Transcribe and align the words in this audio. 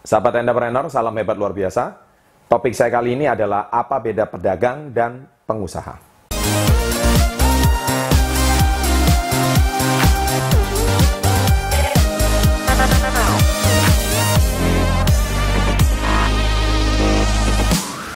Sahabat 0.00 0.40
entrepreneur, 0.40 0.88
salam 0.88 1.12
hebat 1.20 1.36
luar 1.36 1.52
biasa. 1.52 1.92
Topik 2.48 2.72
saya 2.72 2.88
kali 2.88 3.20
ini 3.20 3.28
adalah 3.28 3.68
apa 3.68 4.00
beda 4.00 4.32
pedagang 4.32 4.88
dan 4.96 5.28
pengusaha. 5.44 5.92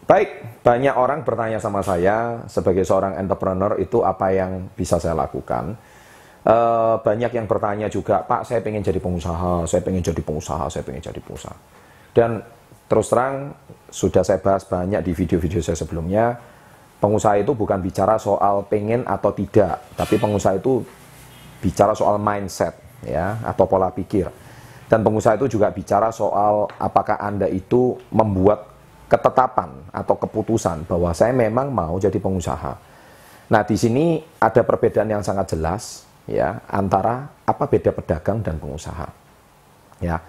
Baik, 0.09 0.29
banyak 0.65 0.95
orang 0.97 1.21
bertanya 1.21 1.61
sama 1.61 1.85
saya 1.85 2.49
sebagai 2.49 2.89
seorang 2.89 3.21
entrepreneur 3.21 3.77
itu 3.77 4.01
apa 4.01 4.33
yang 4.33 4.73
bisa 4.73 4.97
saya 4.97 5.13
lakukan. 5.13 5.77
Uh, 6.45 7.01
banyak 7.01 7.33
yang 7.33 7.49
bertanya 7.49 7.89
juga, 7.89 8.21
Pak, 8.21 8.45
saya 8.45 8.61
pengen 8.61 8.85
jadi 8.85 9.01
pengusaha, 9.01 9.65
saya 9.65 9.81
pengen 9.81 10.05
jadi 10.05 10.21
pengusaha, 10.21 10.69
saya 10.69 10.85
pengen 10.85 11.01
jadi 11.01 11.17
pengusaha. 11.25 11.57
Dan 12.13 12.45
terus 12.85 13.09
terang 13.09 13.57
sudah 13.89 14.21
saya 14.21 14.45
bahas 14.45 14.69
banyak 14.69 15.01
di 15.01 15.17
video-video 15.17 15.65
saya 15.65 15.73
sebelumnya, 15.73 16.37
pengusaha 17.01 17.41
itu 17.41 17.57
bukan 17.57 17.81
bicara 17.81 18.21
soal 18.21 18.69
pengen 18.69 19.09
atau 19.09 19.33
tidak, 19.33 19.81
tapi 19.97 20.21
pengusaha 20.21 20.61
itu 20.61 20.85
bicara 21.65 21.97
soal 21.97 22.21
mindset 22.21 22.77
ya 23.09 23.41
atau 23.41 23.65
pola 23.65 23.89
pikir. 23.89 24.29
Dan 24.85 25.01
pengusaha 25.01 25.41
itu 25.41 25.57
juga 25.57 25.73
bicara 25.73 26.13
soal 26.13 26.69
apakah 26.77 27.17
Anda 27.25 27.49
itu 27.49 27.97
membuat 28.13 28.69
ketetapan 29.09 29.73
atau 29.89 30.13
keputusan 30.17 30.85
bahwa 30.85 31.09
saya 31.17 31.33
memang 31.33 31.73
mau 31.73 31.97
jadi 31.97 32.21
pengusaha. 32.21 32.77
Nah, 33.49 33.63
di 33.65 33.77
sini 33.81 34.21
ada 34.41 34.61
perbedaan 34.61 35.09
yang 35.09 35.25
sangat 35.25 35.57
jelas 35.57 36.05
ya 36.25 36.65
antara 36.69 37.29
apa 37.45 37.65
beda 37.69 37.93
pedagang 37.93 38.41
dan 38.41 38.57
pengusaha. 38.57 39.09
Ya. 40.01 40.21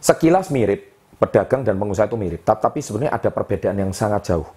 Sekilas 0.00 0.48
mirip, 0.48 0.96
pedagang 1.20 1.60
dan 1.60 1.76
pengusaha 1.76 2.08
itu 2.08 2.16
mirip, 2.16 2.40
tapi 2.46 2.80
sebenarnya 2.80 3.12
ada 3.12 3.28
perbedaan 3.28 3.76
yang 3.76 3.92
sangat 3.92 4.32
jauh. 4.32 4.48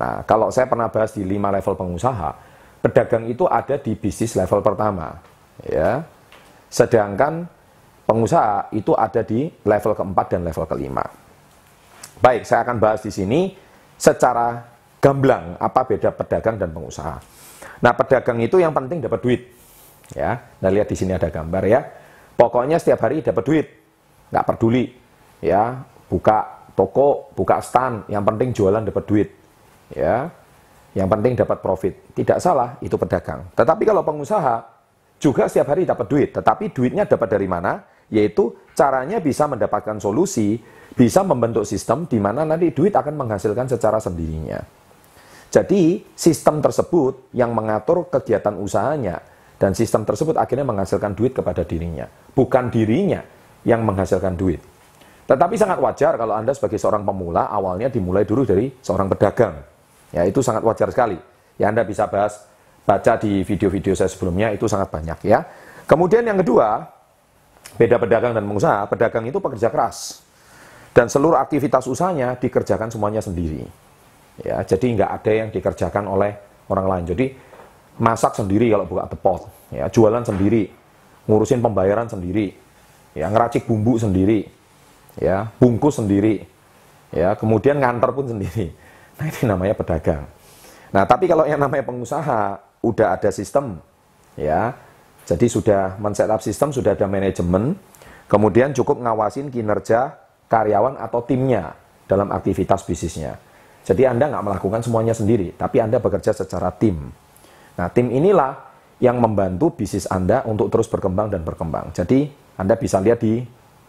Nah, 0.00 0.24
kalau 0.24 0.48
saya 0.48 0.64
pernah 0.64 0.88
bahas 0.88 1.12
di 1.12 1.20
lima 1.20 1.52
level 1.52 1.76
pengusaha, 1.76 2.32
pedagang 2.80 3.28
itu 3.28 3.44
ada 3.44 3.76
di 3.76 3.92
bisnis 3.92 4.32
level 4.32 4.64
pertama, 4.64 5.20
ya. 5.68 6.00
Sedangkan 6.72 7.44
pengusaha 8.08 8.72
itu 8.72 8.96
ada 8.96 9.20
di 9.20 9.52
level 9.68 9.92
keempat 9.92 10.26
dan 10.32 10.40
level 10.48 10.64
kelima. 10.64 11.04
Baik, 12.24 12.48
saya 12.48 12.64
akan 12.64 12.80
bahas 12.80 13.04
di 13.04 13.12
sini 13.12 13.52
secara 14.00 14.64
gamblang 15.02 15.60
apa 15.60 15.84
beda 15.84 16.14
pedagang 16.16 16.56
dan 16.56 16.72
pengusaha. 16.72 17.20
Nah, 17.84 17.92
pedagang 17.92 18.40
itu 18.40 18.56
yang 18.56 18.72
penting 18.72 19.04
dapat 19.04 19.20
duit. 19.20 19.42
Ya, 20.12 20.50
nah 20.58 20.68
lihat 20.68 20.90
di 20.90 20.96
sini 20.98 21.14
ada 21.14 21.30
gambar 21.30 21.62
ya. 21.64 21.80
Pokoknya 22.34 22.82
setiap 22.82 23.06
hari 23.06 23.22
dapat 23.22 23.44
duit, 23.46 23.66
nggak 24.34 24.44
peduli. 24.44 24.84
Ya, 25.42 25.86
buka 26.10 26.66
toko, 26.74 27.30
buka 27.34 27.62
stand, 27.62 28.10
yang 28.10 28.26
penting 28.26 28.50
jualan 28.50 28.82
dapat 28.82 29.04
duit. 29.06 29.28
Ya, 29.94 30.30
yang 30.92 31.08
penting 31.08 31.38
dapat 31.38 31.62
profit. 31.62 31.94
Tidak 32.12 32.38
salah, 32.42 32.76
itu 32.82 32.94
pedagang. 32.98 33.48
Tetapi 33.54 33.82
kalau 33.86 34.02
pengusaha 34.02 34.66
juga 35.22 35.46
setiap 35.46 35.72
hari 35.72 35.86
dapat 35.86 36.06
duit, 36.10 36.28
tetapi 36.34 36.74
duitnya 36.74 37.06
dapat 37.06 37.28
dari 37.30 37.46
mana? 37.46 37.86
Yaitu 38.12 38.52
caranya 38.76 39.22
bisa 39.22 39.48
mendapatkan 39.48 39.96
solusi 39.96 40.60
bisa 40.92 41.24
membentuk 41.24 41.64
sistem 41.64 42.04
di 42.04 42.20
mana 42.20 42.44
nanti 42.44 42.70
duit 42.70 42.92
akan 42.92 43.16
menghasilkan 43.16 43.66
secara 43.68 43.96
sendirinya. 43.96 44.60
Jadi, 45.52 46.00
sistem 46.16 46.64
tersebut 46.64 47.32
yang 47.36 47.52
mengatur 47.52 48.08
kegiatan 48.08 48.56
usahanya 48.56 49.20
dan 49.62 49.78
sistem 49.78 50.02
tersebut 50.02 50.34
akhirnya 50.34 50.66
menghasilkan 50.66 51.14
duit 51.14 51.38
kepada 51.38 51.62
dirinya, 51.62 52.10
bukan 52.34 52.66
dirinya 52.66 53.22
yang 53.62 53.86
menghasilkan 53.86 54.34
duit. 54.34 54.58
Tetapi 55.22 55.54
sangat 55.54 55.78
wajar 55.78 56.18
kalau 56.18 56.34
Anda 56.34 56.50
sebagai 56.50 56.82
seorang 56.82 57.06
pemula 57.06 57.46
awalnya 57.46 57.86
dimulai 57.86 58.26
dulu 58.26 58.42
dari 58.42 58.74
seorang 58.82 59.06
pedagang. 59.06 59.54
Ya, 60.10 60.26
itu 60.26 60.42
sangat 60.42 60.66
wajar 60.66 60.90
sekali. 60.90 61.14
Ya, 61.62 61.70
Anda 61.70 61.86
bisa 61.86 62.10
bahas 62.10 62.42
baca 62.82 63.14
di 63.22 63.46
video-video 63.46 63.94
saya 63.94 64.10
sebelumnya 64.10 64.50
itu 64.50 64.66
sangat 64.66 64.90
banyak 64.90 65.30
ya. 65.30 65.46
Kemudian 65.86 66.26
yang 66.26 66.42
kedua, 66.42 66.82
beda 67.78 68.02
pedagang 68.02 68.34
dan 68.34 68.42
pengusaha. 68.42 68.90
Pedagang 68.90 69.30
itu 69.30 69.38
pekerja 69.38 69.70
keras 69.70 70.26
dan 70.90 71.06
seluruh 71.06 71.38
aktivitas 71.38 71.86
usahanya 71.86 72.34
dikerjakan 72.34 72.90
semuanya 72.90 73.22
sendiri. 73.22 73.62
Ya, 74.42 74.58
jadi 74.66 74.86
nggak 74.98 75.10
ada 75.22 75.32
yang 75.32 75.48
dikerjakan 75.54 76.04
oleh 76.10 76.34
orang 76.66 76.86
lain. 76.90 77.04
Jadi 77.14 77.26
masak 78.00 78.36
sendiri 78.36 78.72
kalau 78.72 78.88
buka 78.88 79.08
depot, 79.10 79.40
ya, 79.68 79.88
jualan 79.88 80.24
sendiri, 80.24 80.70
ngurusin 81.28 81.60
pembayaran 81.60 82.08
sendiri, 82.08 82.56
ya, 83.12 83.28
ngeracik 83.28 83.68
bumbu 83.68 84.00
sendiri, 84.00 84.48
ya, 85.20 85.48
bungkus 85.60 86.00
sendiri, 86.00 86.44
ya, 87.12 87.36
kemudian 87.36 87.80
nganter 87.80 88.10
pun 88.12 88.28
sendiri. 88.28 88.66
Nah 89.12 89.28
ini 89.28 89.44
namanya 89.44 89.76
pedagang. 89.76 90.24
Nah 90.88 91.04
tapi 91.04 91.28
kalau 91.28 91.44
yang 91.44 91.60
namanya 91.60 91.84
pengusaha 91.84 92.64
udah 92.80 93.12
ada 93.12 93.28
sistem, 93.28 93.76
ya, 94.40 94.72
jadi 95.28 95.46
sudah 95.52 96.00
men-set 96.00 96.32
up 96.32 96.40
sistem, 96.40 96.72
sudah 96.72 96.96
ada 96.96 97.04
manajemen, 97.04 97.76
kemudian 98.26 98.72
cukup 98.72 99.04
ngawasin 99.04 99.52
kinerja 99.52 100.16
karyawan 100.48 100.96
atau 100.96 101.20
timnya 101.22 101.76
dalam 102.08 102.32
aktivitas 102.32 102.82
bisnisnya. 102.88 103.38
Jadi 103.82 104.06
Anda 104.06 104.30
nggak 104.30 104.44
melakukan 104.46 104.80
semuanya 104.84 105.14
sendiri, 105.14 105.54
tapi 105.58 105.82
Anda 105.82 105.98
bekerja 105.98 106.30
secara 106.36 106.70
tim. 106.74 107.10
Nah, 107.76 107.88
tim 107.88 108.12
inilah 108.12 108.72
yang 109.02 109.18
membantu 109.18 109.74
bisnis 109.74 110.06
Anda 110.06 110.46
untuk 110.46 110.70
terus 110.70 110.86
berkembang 110.86 111.32
dan 111.32 111.42
berkembang. 111.42 111.90
Jadi 111.90 112.30
Anda 112.54 112.78
bisa 112.78 113.02
lihat 113.02 113.18
di 113.18 113.42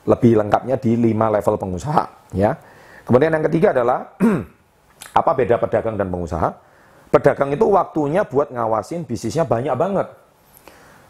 lebih 0.03 0.35
lengkapnya 0.39 0.75
di 0.81 0.97
lima 0.97 1.31
level 1.31 1.55
pengusaha. 1.55 2.33
Ya. 2.35 2.57
Kemudian 3.05 3.31
yang 3.31 3.45
ketiga 3.45 3.71
adalah 3.71 4.15
apa 5.19 5.31
beda 5.35 5.59
pedagang 5.59 5.95
dan 5.95 6.07
pengusaha? 6.09 6.49
Pedagang 7.13 7.53
itu 7.53 7.69
waktunya 7.69 8.25
buat 8.25 8.49
ngawasin 8.49 9.05
bisnisnya 9.05 9.45
banyak 9.45 9.75
banget. 9.77 10.07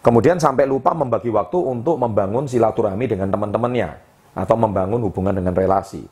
Kemudian 0.03 0.35
sampai 0.35 0.67
lupa 0.67 0.91
membagi 0.91 1.31
waktu 1.31 1.55
untuk 1.55 1.95
membangun 1.95 2.44
silaturahmi 2.44 3.07
dengan 3.07 3.31
teman-temannya 3.31 3.90
atau 4.35 4.55
membangun 4.59 5.00
hubungan 5.07 5.31
dengan 5.31 5.55
relasi. 5.55 6.03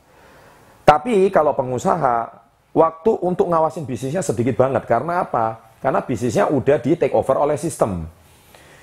Tapi 0.88 1.28
kalau 1.28 1.52
pengusaha, 1.52 2.24
waktu 2.72 3.12
untuk 3.20 3.52
ngawasin 3.52 3.84
bisnisnya 3.84 4.24
sedikit 4.24 4.56
banget. 4.56 4.88
Karena 4.88 5.28
apa? 5.28 5.71
Karena 5.82 6.00
bisnisnya 6.06 6.46
udah 6.46 6.78
di 6.78 6.94
take 6.94 7.12
over 7.12 7.34
oleh 7.42 7.58
sistem. 7.58 8.06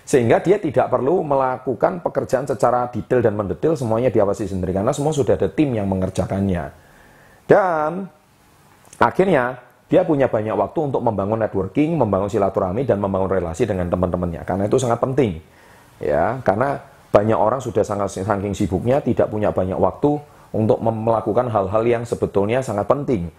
Sehingga 0.03 0.43
dia 0.43 0.59
tidak 0.59 0.91
perlu 0.91 1.23
melakukan 1.23 2.03
pekerjaan 2.03 2.43
secara 2.43 2.91
detail 2.91 3.23
dan 3.23 3.39
mendetail 3.39 3.79
semuanya 3.79 4.11
diawasi 4.11 4.51
sendiri. 4.51 4.75
Karena 4.75 4.91
semua 4.91 5.15
sudah 5.15 5.39
ada 5.39 5.47
tim 5.47 5.71
yang 5.71 5.87
mengerjakannya. 5.87 6.75
Dan 7.47 8.09
akhirnya 8.99 9.63
dia 9.87 10.03
punya 10.03 10.27
banyak 10.29 10.53
waktu 10.53 10.79
untuk 10.91 11.01
membangun 11.01 11.39
networking, 11.39 11.95
membangun 11.97 12.29
silaturahmi, 12.29 12.83
dan 12.83 13.01
membangun 13.01 13.31
relasi 13.31 13.65
dengan 13.65 13.89
teman-temannya. 13.89 14.43
Karena 14.43 14.67
itu 14.67 14.77
sangat 14.77 14.99
penting. 15.01 15.39
Ya, 15.97 16.37
karena 16.43 16.83
banyak 17.09 17.39
orang 17.39 17.57
sudah 17.57 17.81
sangat 17.81 18.13
saking 18.13 18.53
sibuknya 18.53 19.01
tidak 19.01 19.33
punya 19.33 19.49
banyak 19.49 19.75
waktu 19.75 20.21
untuk 20.53 20.77
melakukan 20.81 21.49
hal-hal 21.49 21.83
yang 21.85 22.03
sebetulnya 22.05 22.61
sangat 22.61 22.85
penting. 22.85 23.33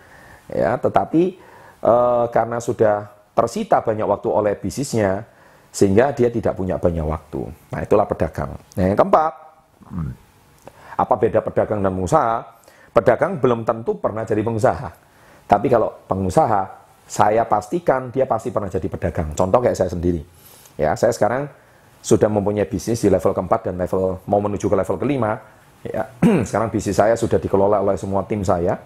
Ya, 0.51 0.75
tetapi 0.75 1.39
e, 1.83 1.95
karena 2.35 2.59
sudah 2.59 3.20
tersita 3.35 3.81
banyak 3.81 4.07
waktu 4.07 4.29
oleh 4.29 4.53
bisnisnya 4.59 5.25
sehingga 5.71 6.11
dia 6.11 6.29
tidak 6.29 6.59
punya 6.59 6.77
banyak 6.77 7.07
waktu. 7.07 7.47
Nah, 7.71 7.81
itulah 7.81 8.07
pedagang. 8.07 8.59
Nah, 8.75 8.85
yang 8.91 8.99
keempat, 8.99 9.33
apa 10.99 11.15
beda 11.15 11.41
pedagang 11.41 11.81
dan 11.81 11.95
pengusaha? 11.95 12.37
Pedagang 12.91 13.39
belum 13.39 13.63
tentu 13.63 13.95
pernah 13.97 14.27
jadi 14.27 14.43
pengusaha. 14.43 14.91
Tapi 15.47 15.67
kalau 15.71 15.95
pengusaha, 16.11 16.63
saya 17.07 17.47
pastikan 17.47 18.11
dia 18.11 18.27
pasti 18.27 18.51
pernah 18.51 18.71
jadi 18.71 18.87
pedagang. 18.87 19.35
Contoh 19.35 19.59
kayak 19.63 19.79
saya 19.79 19.91
sendiri. 19.91 20.23
Ya, 20.75 20.95
saya 20.99 21.15
sekarang 21.15 21.47
sudah 22.03 22.27
mempunyai 22.27 22.67
bisnis 22.67 23.03
di 23.03 23.09
level 23.13 23.35
keempat 23.35 23.71
dan 23.71 23.75
level 23.79 24.23
mau 24.27 24.41
menuju 24.41 24.67
ke 24.67 24.77
level 24.79 24.97
kelima, 24.97 25.37
ya 25.85 26.09
sekarang 26.49 26.73
bisnis 26.73 26.97
saya 26.97 27.15
sudah 27.15 27.37
dikelola 27.37 27.83
oleh 27.83 27.99
semua 27.99 28.27
tim 28.27 28.43
saya. 28.43 28.79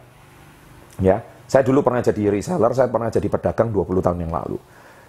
Ya, 1.02 1.20
saya 1.44 1.62
dulu 1.62 1.84
pernah 1.84 2.00
jadi 2.00 2.32
reseller, 2.32 2.72
saya 2.72 2.88
pernah 2.88 3.12
jadi 3.12 3.28
pedagang 3.28 3.68
20 3.70 4.04
tahun 4.04 4.18
yang 4.24 4.32
lalu. 4.32 4.56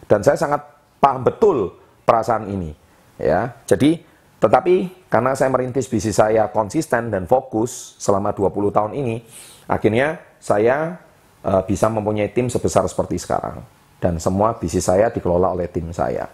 Dan 0.05 0.21
saya 0.21 0.35
sangat 0.35 0.61
paham 0.99 1.25
betul 1.25 1.73
perasaan 2.03 2.51
ini. 2.51 2.75
Ya, 3.15 3.55
jadi 3.63 4.03
tetapi 4.45 5.07
karena 5.07 5.31
saya 5.33 5.49
merintis 5.49 5.87
bisnis 5.87 6.19
saya 6.19 6.51
konsisten 6.51 7.07
dan 7.07 7.23
fokus 7.25 7.95
selama 7.97 8.35
20 8.35 8.75
tahun 8.75 8.91
ini, 8.93 9.23
akhirnya 9.65 10.19
saya 10.37 10.99
uh, 11.41 11.63
bisa 11.63 11.87
mempunyai 11.87 12.29
tim 12.35 12.51
sebesar 12.51 12.85
seperti 12.85 13.15
sekarang. 13.17 13.63
Dan 13.97 14.19
semua 14.19 14.53
bisnis 14.59 14.85
saya 14.85 15.07
dikelola 15.07 15.55
oleh 15.55 15.71
tim 15.71 15.87
saya. 15.95 16.27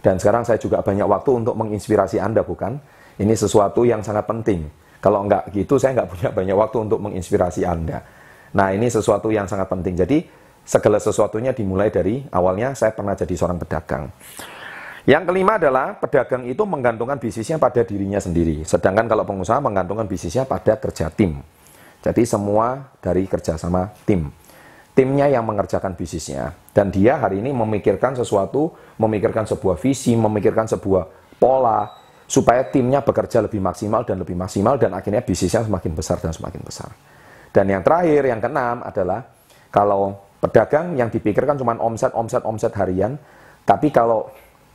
Dan 0.00 0.16
sekarang 0.16 0.46
saya 0.46 0.56
juga 0.56 0.80
banyak 0.80 1.04
waktu 1.04 1.30
untuk 1.44 1.52
menginspirasi 1.60 2.16
Anda, 2.16 2.40
bukan? 2.40 2.80
Ini 3.20 3.36
sesuatu 3.36 3.84
yang 3.84 4.00
sangat 4.00 4.24
penting. 4.24 4.64
Kalau 5.04 5.28
enggak 5.28 5.52
gitu, 5.52 5.76
saya 5.76 5.92
enggak 5.92 6.08
punya 6.16 6.28
banyak 6.32 6.56
waktu 6.56 6.76
untuk 6.88 6.98
menginspirasi 7.04 7.68
Anda. 7.68 8.00
Nah, 8.56 8.74
ini 8.74 8.90
sesuatu 8.90 9.30
yang 9.30 9.46
sangat 9.46 9.70
penting. 9.70 9.94
Jadi, 9.94 10.26
segala 10.66 10.98
sesuatunya 10.98 11.54
dimulai 11.54 11.90
dari 11.90 12.22
awalnya 12.30 12.74
saya 12.74 12.94
pernah 12.94 13.14
jadi 13.14 13.34
seorang 13.34 13.58
pedagang. 13.58 14.10
Yang 15.08 15.32
kelima 15.32 15.56
adalah 15.56 15.96
pedagang 15.96 16.44
itu 16.44 16.60
menggantungkan 16.68 17.16
bisnisnya 17.16 17.56
pada 17.56 17.80
dirinya 17.82 18.20
sendiri. 18.20 18.62
Sedangkan 18.68 19.08
kalau 19.08 19.24
pengusaha 19.24 19.58
menggantungkan 19.58 20.04
bisnisnya 20.04 20.44
pada 20.44 20.76
kerja 20.76 21.08
tim. 21.08 21.40
Jadi 22.04 22.22
semua 22.28 22.92
dari 23.00 23.24
kerjasama 23.24 23.92
tim. 24.04 24.28
Timnya 24.92 25.32
yang 25.32 25.48
mengerjakan 25.48 25.96
bisnisnya. 25.96 26.52
Dan 26.76 26.92
dia 26.92 27.16
hari 27.16 27.40
ini 27.40 27.50
memikirkan 27.54 28.12
sesuatu, 28.12 28.76
memikirkan 29.00 29.48
sebuah 29.48 29.80
visi, 29.80 30.12
memikirkan 30.12 30.68
sebuah 30.68 31.36
pola, 31.40 31.88
supaya 32.28 32.62
timnya 32.68 33.00
bekerja 33.00 33.40
lebih 33.40 33.58
maksimal 33.58 34.04
dan 34.04 34.20
lebih 34.20 34.36
maksimal, 34.36 34.76
dan 34.76 34.92
akhirnya 34.92 35.24
bisnisnya 35.24 35.64
semakin 35.64 35.92
besar 35.96 36.20
dan 36.20 36.30
semakin 36.36 36.60
besar. 36.60 36.92
Dan 37.50 37.66
yang 37.66 37.82
terakhir, 37.82 38.22
yang 38.30 38.38
keenam 38.38 38.82
adalah, 38.86 39.26
kalau 39.70 40.18
pedagang 40.40 40.96
yang 40.96 41.10
dipikirkan 41.10 41.58
cuma 41.58 41.76
omset, 41.78 42.14
omset, 42.14 42.42
omset 42.46 42.72
harian, 42.78 43.18
tapi 43.66 43.92
kalau 43.92 44.30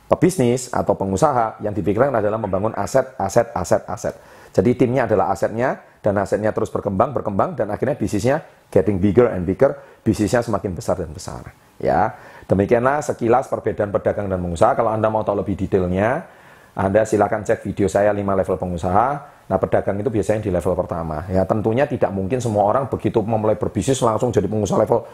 pebisnis 0.06 0.70
atau 0.70 0.94
pengusaha 0.94 1.58
yang 1.60 1.74
dipikirkan 1.74 2.14
adalah 2.14 2.38
membangun 2.38 2.72
aset, 2.78 3.18
aset, 3.18 3.50
aset, 3.52 3.82
aset. 3.90 4.14
Jadi 4.54 4.72
timnya 4.78 5.04
adalah 5.04 5.34
asetnya 5.34 5.76
dan 6.00 6.16
asetnya 6.22 6.54
terus 6.54 6.70
berkembang, 6.70 7.12
berkembang 7.12 7.58
dan 7.58 7.68
akhirnya 7.68 7.98
bisnisnya 7.98 8.40
getting 8.70 9.02
bigger 9.02 9.28
and 9.28 9.44
bigger, 9.44 9.76
bisnisnya 10.06 10.40
semakin 10.40 10.72
besar 10.72 10.96
dan 10.96 11.10
besar. 11.10 11.52
Ya, 11.76 12.16
demikianlah 12.48 13.04
sekilas 13.04 13.52
perbedaan 13.52 13.92
pedagang 13.92 14.32
dan 14.32 14.40
pengusaha. 14.40 14.72
Kalau 14.78 14.94
anda 14.94 15.12
mau 15.12 15.20
tahu 15.26 15.44
lebih 15.44 15.60
detailnya, 15.60 16.24
anda 16.72 17.04
silakan 17.04 17.44
cek 17.44 17.68
video 17.68 17.84
saya 17.90 18.14
5 18.16 18.22
level 18.22 18.56
pengusaha. 18.56 19.35
Nah, 19.46 19.56
pedagang 19.62 19.96
itu 20.02 20.10
biasanya 20.10 20.42
di 20.42 20.50
level 20.50 20.74
pertama. 20.74 21.22
Ya, 21.30 21.46
tentunya 21.46 21.86
tidak 21.86 22.10
mungkin 22.10 22.42
semua 22.42 22.66
orang 22.66 22.90
begitu 22.90 23.22
memulai 23.22 23.54
berbisnis 23.54 24.02
langsung 24.02 24.34
jadi 24.34 24.50
pengusaha 24.50 24.82
level 24.82 25.06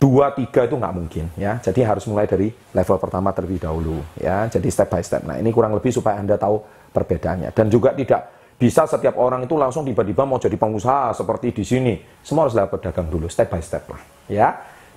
dua 0.00 0.32
tiga 0.32 0.64
itu 0.64 0.74
nggak 0.80 0.94
mungkin 0.96 1.28
ya. 1.36 1.60
Jadi 1.60 1.84
harus 1.84 2.08
mulai 2.08 2.24
dari 2.24 2.48
level 2.50 2.96
pertama 2.96 3.30
terlebih 3.36 3.60
dahulu 3.60 4.00
ya. 4.16 4.48
Jadi 4.48 4.68
step 4.72 4.88
by 4.88 5.04
step. 5.04 5.22
Nah 5.28 5.36
ini 5.36 5.52
kurang 5.52 5.76
lebih 5.76 5.92
supaya 5.92 6.16
anda 6.16 6.40
tahu 6.40 6.56
perbedaannya. 6.90 7.52
Dan 7.52 7.68
juga 7.68 7.92
tidak 7.92 8.32
bisa 8.56 8.88
setiap 8.88 9.20
orang 9.20 9.44
itu 9.44 9.60
langsung 9.60 9.84
tiba-tiba 9.84 10.24
mau 10.24 10.40
jadi 10.40 10.56
pengusaha 10.56 11.12
seperti 11.12 11.52
di 11.52 11.64
sini. 11.68 11.94
Semua 12.24 12.48
harus 12.48 12.56
lewat 12.56 12.80
pedagang 12.80 13.12
dulu 13.12 13.28
step 13.28 13.52
by 13.52 13.60
step 13.60 13.84
lah 13.92 14.00
ya 14.30 14.48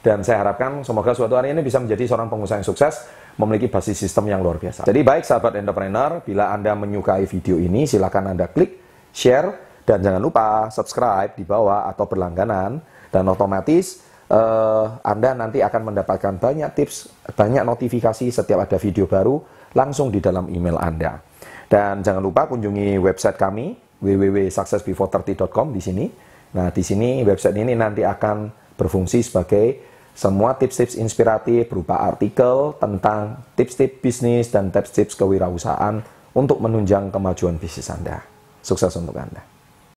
dan 0.04 0.20
saya 0.22 0.44
harapkan 0.44 0.84
semoga 0.84 1.16
suatu 1.16 1.34
hari 1.40 1.56
ini 1.56 1.64
bisa 1.64 1.80
menjadi 1.80 2.12
seorang 2.12 2.28
pengusaha 2.28 2.60
yang 2.60 2.68
sukses 2.68 3.08
memiliki 3.40 3.72
basis 3.72 3.98
sistem 3.98 4.30
yang 4.30 4.44
luar 4.44 4.60
biasa 4.60 4.84
jadi 4.84 5.00
baik 5.00 5.24
sahabat 5.24 5.58
entrepreneur 5.58 6.20
bila 6.22 6.52
anda 6.52 6.76
menyukai 6.76 7.24
video 7.26 7.56
ini 7.56 7.88
silakan 7.88 8.36
anda 8.36 8.52
klik 8.52 8.84
share 9.16 9.80
dan 9.88 10.04
jangan 10.04 10.20
lupa 10.20 10.68
subscribe 10.70 11.34
di 11.34 11.48
bawah 11.48 11.88
atau 11.88 12.04
berlangganan 12.06 12.84
dan 13.10 13.24
otomatis 13.28 14.04
uh, 14.34 14.86
Anda 15.06 15.38
nanti 15.38 15.62
akan 15.62 15.94
mendapatkan 15.94 16.34
banyak 16.42 16.70
tips, 16.74 17.12
banyak 17.38 17.62
notifikasi 17.62 18.26
setiap 18.34 18.66
ada 18.66 18.78
video 18.82 19.06
baru 19.06 19.38
langsung 19.78 20.10
di 20.10 20.18
dalam 20.18 20.50
email 20.50 20.82
Anda. 20.82 21.22
Dan 21.70 22.06
jangan 22.06 22.22
lupa 22.22 22.50
kunjungi 22.50 22.98
website 23.02 23.38
kami 23.38 23.74
www.successbefore30.com 24.02 25.68
di 25.74 25.82
sini. 25.82 26.06
Nah, 26.54 26.70
di 26.70 26.84
sini 26.86 27.26
website 27.26 27.58
ini 27.58 27.74
nanti 27.74 28.06
akan 28.06 28.50
berfungsi 28.78 29.26
sebagai 29.26 29.93
semua 30.13 30.54
tips-tips 30.57 30.94
inspiratif 30.98 31.69
berupa 31.69 31.98
artikel 31.98 32.77
tentang 32.77 33.42
tips-tips 33.57 33.98
bisnis 34.01 34.45
dan 34.54 34.69
tips-tips 34.69 35.18
kewirausahaan 35.18 36.06
untuk 36.38 36.62
menunjang 36.62 37.10
kemajuan 37.10 37.57
bisnis 37.57 37.89
Anda. 37.89 38.21
Sukses 38.62 38.94
untuk 38.98 39.18
Anda. 39.18 39.53